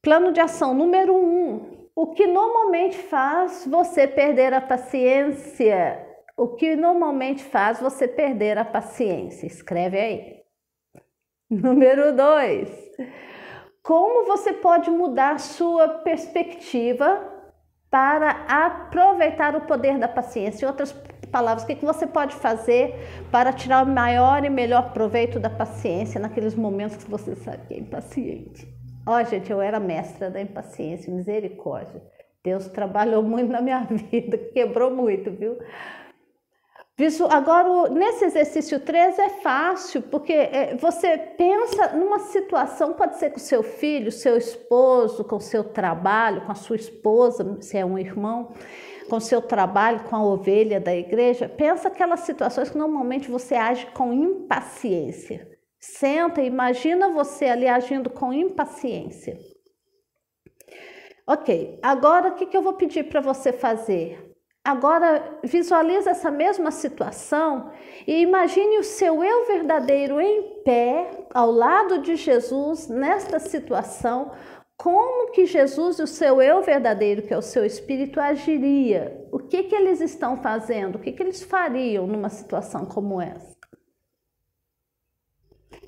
Plano 0.04 0.32
de 0.32 0.40
ação 0.40 0.74
número 0.74 1.16
um: 1.16 1.88
o 1.96 2.08
que 2.08 2.26
normalmente 2.26 2.98
faz 2.98 3.66
você 3.66 4.06
perder 4.06 4.52
a 4.52 4.60
paciência? 4.60 6.06
O 6.36 6.48
que 6.48 6.76
normalmente 6.76 7.42
faz 7.42 7.80
você 7.80 8.06
perder 8.06 8.58
a 8.58 8.66
paciência? 8.66 9.46
Escreve 9.46 9.98
aí. 9.98 10.42
Número 11.48 12.14
dois: 12.14 12.68
como 13.82 14.26
você 14.26 14.52
pode 14.52 14.90
mudar 14.90 15.40
sua 15.40 15.88
perspectiva 15.88 17.26
para 17.90 18.44
aproveitar 18.46 19.56
o 19.56 19.62
poder 19.62 19.98
da 19.98 20.08
paciência? 20.08 20.66
Em 20.66 20.68
outras 20.68 20.92
palavras, 21.32 21.64
o 21.64 21.66
que 21.66 21.76
você 21.76 22.06
pode 22.06 22.34
fazer 22.34 22.94
para 23.30 23.54
tirar 23.54 23.86
o 23.86 23.88
maior 23.88 24.44
e 24.44 24.50
melhor 24.50 24.92
proveito 24.92 25.40
da 25.40 25.48
paciência 25.48 26.20
naqueles 26.20 26.54
momentos 26.54 27.02
que 27.02 27.10
você 27.10 27.34
sabe 27.34 27.66
que 27.68 27.74
é 27.74 27.78
impaciente? 27.78 28.83
Ó, 29.06 29.20
oh, 29.20 29.24
gente, 29.24 29.50
eu 29.50 29.60
era 29.60 29.78
mestra 29.78 30.30
da 30.30 30.40
impaciência, 30.40 31.12
misericórdia. 31.12 32.02
Deus 32.42 32.68
trabalhou 32.68 33.22
muito 33.22 33.50
na 33.50 33.60
minha 33.60 33.80
vida, 33.90 34.38
quebrou 34.52 34.90
muito, 34.90 35.30
viu? 35.30 35.58
Agora, 37.28 37.90
nesse 37.90 38.24
exercício 38.24 38.78
3 38.78 39.18
é 39.18 39.28
fácil, 39.28 40.00
porque 40.00 40.32
é, 40.32 40.76
você 40.76 41.18
pensa 41.18 41.88
numa 41.88 42.20
situação, 42.20 42.92
pode 42.94 43.18
ser 43.18 43.30
com 43.30 43.38
seu 43.38 43.64
filho, 43.64 44.12
seu 44.12 44.36
esposo, 44.36 45.24
com 45.24 45.40
seu 45.40 45.64
trabalho, 45.64 46.42
com 46.42 46.52
a 46.52 46.54
sua 46.54 46.76
esposa, 46.76 47.60
se 47.60 47.76
é 47.76 47.84
um 47.84 47.98
irmão, 47.98 48.52
com 49.10 49.18
seu 49.18 49.42
trabalho, 49.42 50.04
com 50.04 50.14
a 50.14 50.24
ovelha 50.24 50.80
da 50.80 50.94
igreja. 50.94 51.48
Pensa 51.48 51.88
aquelas 51.88 52.20
situações 52.20 52.70
que 52.70 52.78
normalmente 52.78 53.28
você 53.28 53.56
age 53.56 53.86
com 53.86 54.12
impaciência. 54.12 55.53
Senta, 55.86 56.40
imagina 56.40 57.10
você 57.10 57.44
ali 57.44 57.68
agindo 57.68 58.08
com 58.08 58.32
impaciência. 58.32 59.38
Ok, 61.26 61.78
agora 61.82 62.30
o 62.30 62.34
que, 62.34 62.46
que 62.46 62.56
eu 62.56 62.62
vou 62.62 62.72
pedir 62.72 63.04
para 63.04 63.20
você 63.20 63.52
fazer? 63.52 64.34
Agora 64.64 65.38
visualize 65.44 66.08
essa 66.08 66.30
mesma 66.30 66.70
situação 66.70 67.70
e 68.06 68.22
imagine 68.22 68.78
o 68.78 68.82
seu 68.82 69.22
eu 69.22 69.46
verdadeiro 69.46 70.18
em 70.18 70.62
pé, 70.64 71.26
ao 71.34 71.50
lado 71.50 71.98
de 71.98 72.16
Jesus, 72.16 72.88
nesta 72.88 73.38
situação, 73.38 74.32
como 74.78 75.32
que 75.32 75.44
Jesus 75.44 75.98
e 75.98 76.02
o 76.02 76.06
seu 76.06 76.40
eu 76.40 76.62
verdadeiro, 76.62 77.20
que 77.20 77.34
é 77.34 77.36
o 77.36 77.42
seu 77.42 77.62
espírito, 77.62 78.18
agiria? 78.18 79.22
O 79.30 79.38
que 79.38 79.64
que 79.64 79.74
eles 79.74 80.00
estão 80.00 80.38
fazendo? 80.38 80.96
O 80.96 80.98
que 80.98 81.12
que 81.12 81.22
eles 81.22 81.42
fariam 81.42 82.06
numa 82.06 82.30
situação 82.30 82.86
como 82.86 83.20
essa? 83.20 83.53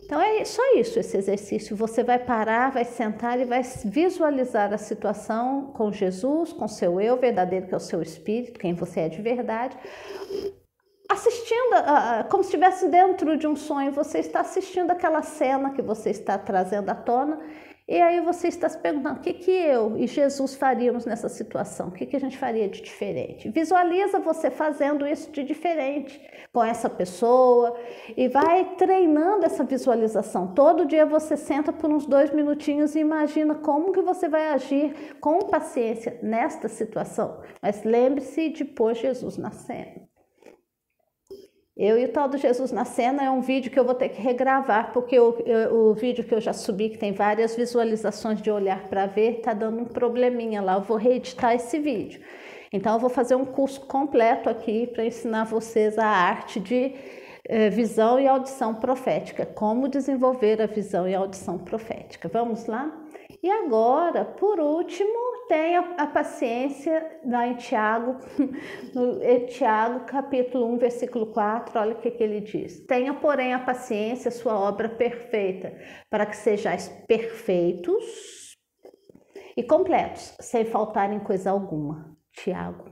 Então 0.07 0.23
é 0.23 0.45
só 0.45 0.63
isso 0.77 1.01
esse 1.01 1.17
exercício. 1.17 1.77
Você 1.77 2.05
vai 2.05 2.19
parar, 2.21 2.71
vai 2.71 2.85
sentar 2.85 3.41
e 3.41 3.45
vai 3.45 3.63
visualizar 3.85 4.73
a 4.73 4.79
situação 4.79 5.73
com 5.75 5.93
Jesus, 5.93 6.53
com 6.53 6.69
seu 6.69 7.01
eu 7.01 7.17
verdadeiro, 7.19 7.67
que 7.67 7.75
é 7.75 7.77
o 7.77 7.81
seu 7.81 8.01
espírito, 8.01 8.61
quem 8.61 8.73
você 8.73 9.01
é 9.01 9.09
de 9.09 9.21
verdade, 9.21 9.77
assistindo, 11.11 11.75
como 12.31 12.45
se 12.45 12.51
estivesse 12.51 12.89
dentro 12.89 13.37
de 13.37 13.49
um 13.49 13.57
sonho. 13.57 13.91
Você 13.91 14.21
está 14.21 14.41
assistindo 14.41 14.93
aquela 14.93 15.23
cena 15.23 15.71
que 15.71 15.83
você 15.83 16.11
está 16.11 16.39
trazendo 16.39 16.89
à 16.89 16.95
tona 16.95 17.41
e 17.89 18.01
aí 18.03 18.21
você 18.21 18.49
está 18.49 18.69
se 18.69 18.77
perguntando 18.79 19.21
o 19.21 19.23
que, 19.23 19.33
que 19.33 19.51
eu 19.51 19.97
e 19.97 20.09
Jesus 20.09 20.57
faríamos 20.57 21.07
nessa 21.07 21.29
situação, 21.29 21.87
o 21.87 21.93
que, 21.93 22.05
que 22.05 22.17
a 22.17 22.21
gente 22.21 22.37
faria 22.37 22.69
de 22.69 22.83
diferente. 22.83 23.49
Visualiza 23.49 24.19
você 24.19 24.51
fazendo 24.51 25.07
isso 25.07 25.31
de 25.31 25.45
diferente 25.45 26.21
com 26.53 26.65
essa 26.65 26.91
pessoa 26.91 27.79
e 28.17 28.27
vai 28.27 28.75
treinando 28.77 29.47
essa 29.47 29.63
visualização. 29.63 30.53
Todo 30.53 30.85
dia 30.85 31.07
você 31.07 31.37
senta 31.37 31.73
por 31.73 31.89
uns 31.89 32.07
dois 32.07 32.33
minutinhos 32.33 32.97
e 32.97 32.99
imagina 32.99 33.55
como 33.55 33.93
que 33.93 34.03
você 34.03 34.29
vai 34.29 34.49
agir 34.49 35.17
com 35.21 35.39
paciência 35.39 36.19
nesta 36.21 36.69
situação. 36.69 37.41
Mas 37.63 37.85
lembre-se 37.85 38.49
de 38.49 38.65
pôr 38.65 38.95
Jesus 38.95 39.37
na 39.37 39.53
cena. 39.53 40.06
Eu 41.77 41.99
e 41.99 42.07
o 42.07 42.09
tal 42.09 42.27
do 42.27 42.39
Jesus 42.39 42.73
na 42.73 42.87
cena 42.87 43.23
é 43.23 43.31
um 43.31 43.43
vídeo 43.43 43.71
que 43.71 43.79
eu 43.79 43.85
vou 43.85 43.95
ter 43.95 44.09
que 44.09 44.23
regravar, 44.23 44.93
porque 44.95 45.21
o, 45.21 45.37
o 45.73 45.93
vídeo 45.93 46.25
que 46.25 46.35
eu 46.35 46.41
já 46.41 46.55
subi, 46.55 46.89
que 46.89 46.97
tem 46.97 47.13
várias 47.13 47.55
visualizações 47.55 48.41
de 48.41 48.51
olhar 48.51 48.89
para 48.89 49.05
ver, 49.05 49.41
tá 49.43 49.53
dando 49.53 49.83
um 49.83 49.85
probleminha 49.85 50.63
lá. 50.63 50.77
Eu 50.77 50.81
vou 50.81 50.97
reeditar 50.97 51.55
esse 51.55 51.79
vídeo. 51.79 52.23
Então, 52.73 52.95
eu 52.95 52.99
vou 52.99 53.11
fazer 53.11 53.35
um 53.35 53.45
curso 53.45 53.83
completo 53.83 54.49
aqui 54.49 54.87
para 54.87 55.05
ensinar 55.05 55.45
vocês 55.45 55.99
a 55.99 56.07
arte 56.07 56.59
de 56.59 56.95
eh, 57.45 57.69
visão 57.69 58.19
e 58.19 58.27
audição 58.27 58.75
profética, 58.75 59.45
como 59.45 59.87
desenvolver 59.87 60.63
a 60.63 60.67
visão 60.67 61.07
e 61.07 61.15
a 61.15 61.19
audição 61.19 61.59
profética. 61.59 62.27
Vamos 62.27 62.65
lá? 62.65 62.91
E 63.43 63.51
agora, 63.51 64.25
por 64.25 64.59
último, 64.59 65.26
tenha 65.49 65.95
a 65.97 66.07
paciência 66.07 67.21
lá 67.25 67.47
em 67.47 67.57
Tiago, 67.57 68.19
no 68.95 69.47
Tiago 69.47 70.05
capítulo 70.07 70.73
1, 70.75 70.79
versículo 70.79 71.27
4, 71.33 71.79
olha 71.79 71.95
o 71.95 72.01
que, 72.01 72.11
que 72.11 72.23
ele 72.23 72.41
diz. 72.41 72.85
Tenha, 72.87 73.15
porém, 73.15 73.53
a 73.53 73.59
paciência, 73.59 74.31
sua 74.31 74.59
obra 74.59 74.89
perfeita, 74.89 75.77
para 76.11 76.27
que 76.27 76.37
sejais 76.37 76.89
perfeitos 77.07 78.57
e 79.57 79.63
completos, 79.63 80.37
sem 80.41 80.65
faltar 80.65 81.13
em 81.13 81.21
coisa 81.21 81.51
alguma. 81.51 82.17
Tiago 82.33 82.91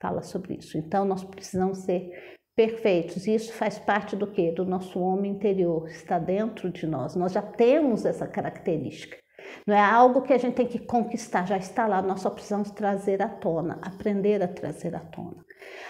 fala 0.00 0.22
sobre 0.22 0.56
isso. 0.56 0.76
Então, 0.76 1.04
nós 1.04 1.24
precisamos 1.24 1.78
ser 1.78 2.36
perfeitos. 2.54 3.26
Isso 3.26 3.52
faz 3.52 3.78
parte 3.78 4.14
do 4.14 4.26
que? 4.26 4.52
Do 4.52 4.64
nosso 4.64 5.00
homem 5.00 5.32
interior, 5.32 5.88
está 5.88 6.18
dentro 6.18 6.70
de 6.70 6.86
nós. 6.86 7.16
Nós 7.16 7.32
já 7.32 7.42
temos 7.42 8.04
essa 8.04 8.26
característica. 8.26 9.23
Não 9.66 9.74
é 9.74 9.80
algo 9.80 10.22
que 10.22 10.32
a 10.32 10.38
gente 10.38 10.54
tem 10.54 10.66
que 10.66 10.78
conquistar, 10.78 11.46
já 11.46 11.56
está 11.56 11.86
lá, 11.86 12.02
nós 12.02 12.20
só 12.20 12.30
precisamos 12.30 12.70
trazer 12.70 13.22
à 13.22 13.28
tona, 13.28 13.78
aprender 13.82 14.42
a 14.42 14.48
trazer 14.48 14.94
à 14.94 15.00
tona. 15.00 15.44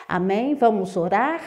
Amém? 0.08 0.54
Vamos 0.54 0.96
orar? 0.96 1.40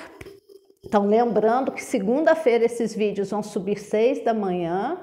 Então, 0.84 1.06
lembrando 1.06 1.72
que 1.72 1.84
segunda-feira 1.84 2.66
esses 2.66 2.96
vídeos 2.96 3.32
vão 3.32 3.44
subir 3.44 3.78
seis 3.78 4.24
da 4.24 4.34
manhã, 4.34 4.98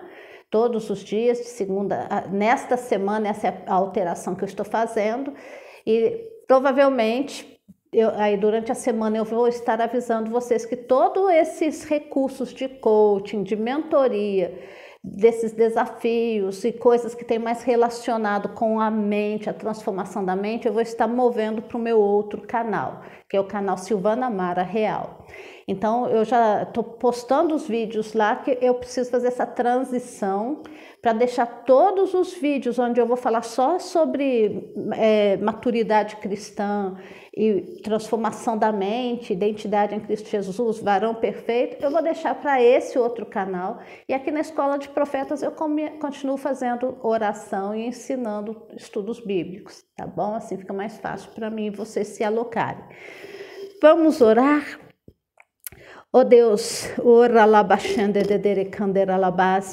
todos 0.50 0.88
os 0.88 1.00
dias, 1.00 1.38
de 1.38 1.46
segunda, 1.46 2.08
nesta 2.30 2.76
semana, 2.76 3.28
essa 3.28 3.48
é 3.48 3.62
a 3.66 3.74
alteração 3.74 4.34
que 4.34 4.44
eu 4.44 4.48
estou 4.48 4.64
fazendo, 4.64 5.34
e 5.86 6.30
provavelmente 6.46 7.60
eu, 7.92 8.10
aí 8.10 8.36
durante 8.36 8.72
a 8.72 8.74
semana 8.74 9.16
eu 9.16 9.24
vou 9.24 9.46
estar 9.46 9.80
avisando 9.80 10.30
vocês 10.30 10.64
que 10.64 10.76
todos 10.76 11.30
esses 11.30 11.84
recursos 11.84 12.52
de 12.52 12.68
coaching, 12.68 13.42
de 13.42 13.56
mentoria, 13.56 14.58
desses 15.06 15.52
desafios 15.52 16.64
e 16.64 16.72
coisas 16.72 17.14
que 17.14 17.26
tem 17.26 17.38
mais 17.38 17.62
relacionado 17.62 18.48
com 18.54 18.80
a 18.80 18.90
mente, 18.90 19.50
a 19.50 19.52
transformação 19.52 20.24
da 20.24 20.34
mente, 20.34 20.66
eu 20.66 20.72
vou 20.72 20.80
estar 20.80 21.06
movendo 21.06 21.60
para 21.60 21.76
o 21.76 21.80
meu 21.80 22.00
outro 22.00 22.40
canal, 22.40 23.02
que 23.28 23.36
é 23.36 23.40
o 23.40 23.44
canal 23.44 23.76
Silvana 23.76 24.30
Mara 24.30 24.62
Real. 24.62 25.26
Então 25.66 26.06
eu 26.08 26.24
já 26.24 26.62
estou 26.62 26.84
postando 26.84 27.54
os 27.54 27.66
vídeos 27.66 28.12
lá 28.12 28.36
que 28.36 28.58
eu 28.60 28.74
preciso 28.74 29.10
fazer 29.10 29.28
essa 29.28 29.46
transição 29.46 30.62
para 31.00 31.12
deixar 31.12 31.46
todos 31.64 32.14
os 32.14 32.32
vídeos 32.32 32.78
onde 32.78 32.98
eu 32.98 33.06
vou 33.06 33.16
falar 33.16 33.42
só 33.42 33.78
sobre 33.78 34.72
é, 34.96 35.36
maturidade 35.36 36.16
cristã 36.16 36.96
e 37.36 37.80
transformação 37.82 38.56
da 38.56 38.72
mente, 38.72 39.32
identidade 39.32 39.94
em 39.94 40.00
Cristo 40.00 40.30
Jesus, 40.30 40.78
varão 40.78 41.14
perfeito, 41.14 41.82
eu 41.84 41.90
vou 41.90 42.02
deixar 42.02 42.34
para 42.34 42.62
esse 42.62 42.98
outro 42.98 43.26
canal. 43.26 43.80
E 44.08 44.14
aqui 44.14 44.30
na 44.30 44.40
Escola 44.40 44.78
de 44.78 44.88
Profetas 44.88 45.42
eu 45.42 45.52
continuo 45.52 46.38
fazendo 46.38 46.96
oração 47.02 47.74
e 47.74 47.86
ensinando 47.86 48.66
estudos 48.74 49.20
bíblicos, 49.20 49.84
tá 49.96 50.06
bom? 50.06 50.34
Assim 50.34 50.56
fica 50.56 50.72
mais 50.72 50.96
fácil 50.98 51.30
para 51.32 51.50
mim 51.50 51.70
vocês 51.70 52.08
se 52.08 52.24
alocarem. 52.24 52.84
Vamos 53.82 54.22
orar? 54.22 54.83
Ó 56.16 56.20
oh 56.20 56.24
Deus, 56.24 56.88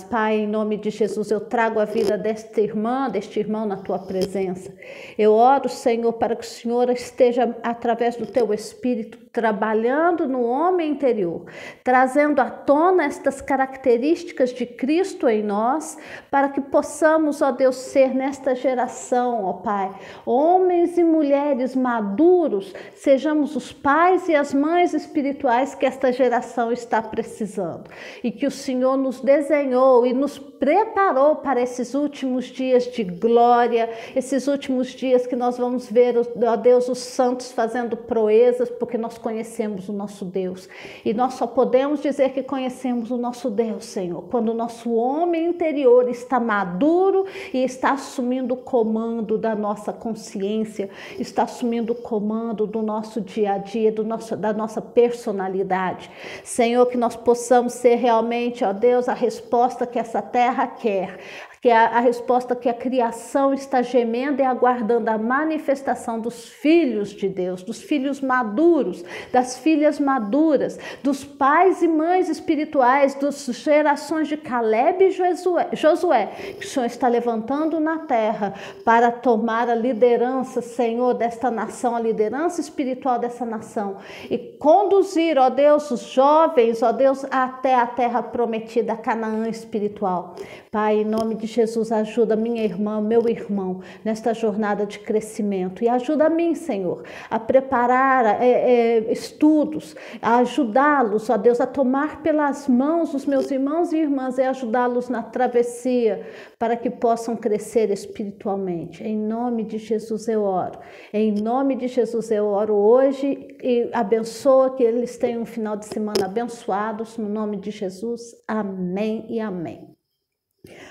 Pai, 0.10 0.38
em 0.38 0.48
nome 0.48 0.76
de 0.76 0.90
Jesus, 0.90 1.30
eu 1.30 1.40
trago 1.40 1.80
a 1.80 1.86
vida 1.86 2.18
desta 2.18 2.60
irmã, 2.60 3.08
deste 3.12 3.40
irmão 3.40 3.68
na 3.68 3.78
tua 3.78 4.00
presença. 4.00 4.74
Eu 5.20 5.34
oro, 5.34 5.70
Senhor, 5.70 6.14
para 6.14 6.36
que 6.36 6.44
o 6.44 6.50
Senhor 6.50 6.90
esteja, 6.90 7.56
através 7.62 8.16
do 8.16 8.26
teu 8.26 8.52
Espírito, 8.56 9.20
trabalhando 9.32 10.28
no 10.28 10.42
homem 10.42 10.92
interior, 10.92 11.46
trazendo 11.84 12.42
à 12.42 12.50
tona 12.50 13.06
estas 13.06 13.40
características 13.40 14.52
de 14.52 14.66
Cristo 14.66 15.30
em 15.30 15.44
nós, 15.44 15.98
para 16.30 16.50
que 16.50 16.60
possamos, 16.60 17.42
ó 17.42 17.52
Deus, 17.52 17.76
ser 17.76 18.16
nesta 18.16 18.56
geração, 18.56 19.46
ó 19.46 19.54
Pai, 19.54 19.92
homens 20.26 20.98
e 20.98 21.04
mulheres 21.04 21.76
maduros, 21.76 22.74
sejamos 22.96 23.56
os 23.56 23.72
pais 23.72 24.28
e 24.28 24.36
as 24.36 24.54
mães 24.54 24.94
espirituais 24.94 25.76
que 25.76 25.86
esta 25.86 26.12
geração 26.12 26.31
está 26.72 27.02
precisando. 27.02 27.90
E 28.24 28.32
que 28.32 28.46
o 28.46 28.52
Senhor 28.52 28.98
nos 28.98 29.20
desenhou 29.20 30.06
e 30.06 30.14
nos 30.14 30.38
preparou 30.62 31.38
para 31.38 31.60
esses 31.60 31.96
últimos 31.96 32.46
dias 32.46 32.86
de 32.86 33.04
glória, 33.04 33.90
esses 34.16 34.48
últimos 34.48 34.90
dias 34.90 35.26
que 35.26 35.36
nós 35.36 35.58
vamos 35.58 35.90
ver, 35.90 36.16
ó 36.18 36.56
Deus, 36.56 36.88
os 36.88 37.00
santos 37.00 37.52
fazendo 37.52 37.98
proezas, 37.98 38.70
porque 38.70 38.98
nós 38.98 39.18
conhecemos 39.18 39.90
o 39.90 39.94
nosso 39.94 40.24
Deus. 40.24 40.70
E 41.04 41.16
nós 41.16 41.34
só 41.34 41.48
podemos 41.48 42.02
dizer 42.02 42.30
que 42.32 42.44
conhecemos 42.44 43.10
o 43.10 43.18
nosso 43.18 43.50
Deus, 43.50 43.86
Senhor, 43.86 44.24
quando 44.30 44.50
o 44.50 44.54
nosso 44.54 44.94
homem 44.94 45.48
interior 45.48 46.08
está 46.10 46.40
maduro 46.40 47.26
e 47.52 47.64
está 47.64 47.94
assumindo 47.94 48.54
o 48.54 48.58
comando 48.58 49.40
da 49.40 49.56
nossa 49.56 49.92
consciência, 49.92 50.90
está 51.18 51.44
assumindo 51.44 51.94
o 51.94 51.96
comando 51.96 52.68
do 52.68 52.84
nosso 52.84 53.20
dia 53.20 53.54
a 53.54 53.58
dia, 53.58 53.92
do 53.92 54.04
nosso, 54.04 54.38
da 54.38 54.54
nossa 54.54 54.82
personalidade. 54.82 56.10
Senhor, 56.44 56.86
que 56.88 56.98
nós 56.98 57.16
possamos 57.16 57.74
ser 57.74 57.96
realmente, 57.96 58.64
ó 58.64 58.74
Deus, 58.74 59.08
a 59.08 59.14
resposta 59.14 59.86
que 59.86 60.00
essa 60.00 60.22
terra 60.22 60.68
quer, 60.68 61.18
que 61.62 61.70
é 61.70 61.78
a, 61.78 62.00
resposta 62.00 62.56
que 62.56 62.68
a 62.68 62.74
criação 62.74 63.54
está 63.54 63.84
gemendo 63.84 64.42
e 64.42 64.44
aguardando 64.44 65.12
a 65.12 65.18
manifestação 65.18 66.20
dos 66.20 66.50
filhos 66.50 67.10
de 67.10 67.30
Deus, 67.30 67.62
dos 67.62 67.80
filhos 67.80 68.20
maduros, 68.20 69.06
das 69.32 69.60
filhas 69.60 70.00
maduras, 70.00 70.80
dos 71.04 71.24
pais 71.24 71.84
e 71.84 71.88
mães 71.88 72.30
espirituais, 72.30 73.14
das 73.14 73.46
gerações 73.46 74.28
de 74.28 74.38
Caleb 74.38 75.04
e 75.04 75.12
Josué, 75.12 75.70
Josué, 75.74 76.26
que 76.60 76.66
o 76.66 76.68
Senhor 76.68 76.88
está 76.88 77.08
levantando 77.08 77.80
na 77.80 78.00
terra 78.00 78.56
para 78.84 79.12
tomar 79.12 79.70
a 79.70 79.76
liderança, 79.76 80.62
Senhor, 80.64 81.14
desta 81.14 81.52
nação, 81.52 81.96
a 81.96 82.00
liderança 82.00 82.60
espiritual 82.60 83.20
dessa 83.20 83.46
nação 83.46 83.98
e 84.32 84.38
conduzir, 84.38 85.38
ó 85.38 85.48
Deus, 85.52 85.92
os 85.92 86.02
jovens, 86.02 86.82
ó 86.82 86.92
Deus, 86.92 87.24
até 87.30 87.76
a 87.76 87.86
terra 87.86 88.24
prometida, 88.24 88.94
a 88.94 88.98
Canaã 88.98 89.48
espiritual. 89.48 90.36
Pai, 90.72 91.02
em 91.02 91.06
nome 91.06 91.36
de 91.36 91.48
Jesus, 91.48 91.92
ajuda 91.92 92.34
minha 92.34 92.64
irmã, 92.64 93.02
meu 93.02 93.28
irmão, 93.28 93.82
nesta 94.06 94.34
jornada 94.34 94.86
de 94.86 95.00
crescimento. 95.00 95.84
E 95.84 95.90
ajuda 95.90 96.28
a 96.28 96.30
mim, 96.30 96.56
Senhor, 96.56 97.04
a 97.30 97.38
preparar 97.38 98.42
é, 98.42 98.46
é, 98.46 99.12
estudos, 99.12 99.98
a 100.22 100.38
ajudá-los, 100.38 101.30
ó 101.30 101.36
Deus, 101.36 101.60
a 101.60 101.68
tomar 101.68 102.24
pelas 102.24 102.70
mãos 102.70 103.14
os 103.14 103.26
meus 103.26 103.52
irmãos 103.52 103.92
e 103.92 103.98
irmãs 103.98 104.38
e 104.38 104.44
ajudá-los 104.44 105.10
na 105.10 105.22
travessia 105.22 106.26
para 106.58 106.78
que 106.78 106.90
possam 106.90 107.36
crescer 107.36 107.92
espiritualmente. 107.92 109.04
Em 109.04 109.18
nome 109.18 109.66
de 109.66 109.78
Jesus 109.78 110.26
eu 110.30 110.44
oro. 110.44 110.80
Em 111.12 111.34
nome 111.34 111.76
de 111.76 111.90
Jesus 111.90 112.32
eu 112.32 112.46
oro 112.46 112.76
hoje 112.76 113.58
e 113.62 113.90
abençoa 113.92 114.74
que 114.74 114.84
eles 114.84 115.18
tenham 115.18 115.42
um 115.42 115.46
final 115.46 115.76
de 115.76 115.88
semana 115.88 116.28
abençoados. 116.28 117.18
No 117.18 117.28
nome 117.28 117.58
de 117.58 117.72
Jesus. 117.72 118.34
Amém 118.48 119.26
e 119.28 119.42
amém. 119.42 120.01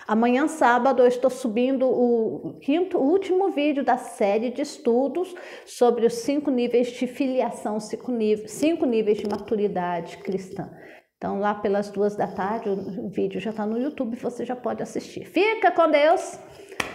Amanhã, 0.06 0.48
sábado, 0.48 1.02
eu 1.02 1.06
estou 1.06 1.30
subindo 1.30 1.86
o 1.86 2.58
quinto, 2.60 2.98
o 2.98 3.02
último 3.02 3.50
vídeo 3.50 3.84
da 3.84 3.96
série 3.96 4.50
de 4.50 4.62
estudos 4.62 5.32
sobre 5.64 6.06
os 6.06 6.14
cinco 6.14 6.50
níveis 6.50 6.88
de 6.88 7.06
filiação, 7.06 7.78
cinco 7.78 8.10
níveis, 8.10 8.50
cinco 8.50 8.84
níveis 8.84 9.18
de 9.18 9.28
maturidade 9.28 10.18
cristã. 10.18 10.68
Então, 11.16 11.38
lá 11.38 11.54
pelas 11.54 11.90
duas 11.90 12.16
da 12.16 12.26
tarde, 12.26 12.68
o 12.68 13.08
vídeo 13.08 13.40
já 13.40 13.50
está 13.50 13.64
no 13.64 13.78
YouTube, 13.78 14.16
você 14.16 14.44
já 14.44 14.56
pode 14.56 14.82
assistir. 14.82 15.26
Fica 15.26 15.70
com 15.70 15.88
Deus, 15.88 16.38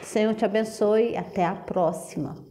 Senhor 0.01 0.33
te 0.33 0.43
abençoe, 0.43 1.15
até 1.15 1.45
a 1.45 1.55
próxima. 1.55 2.44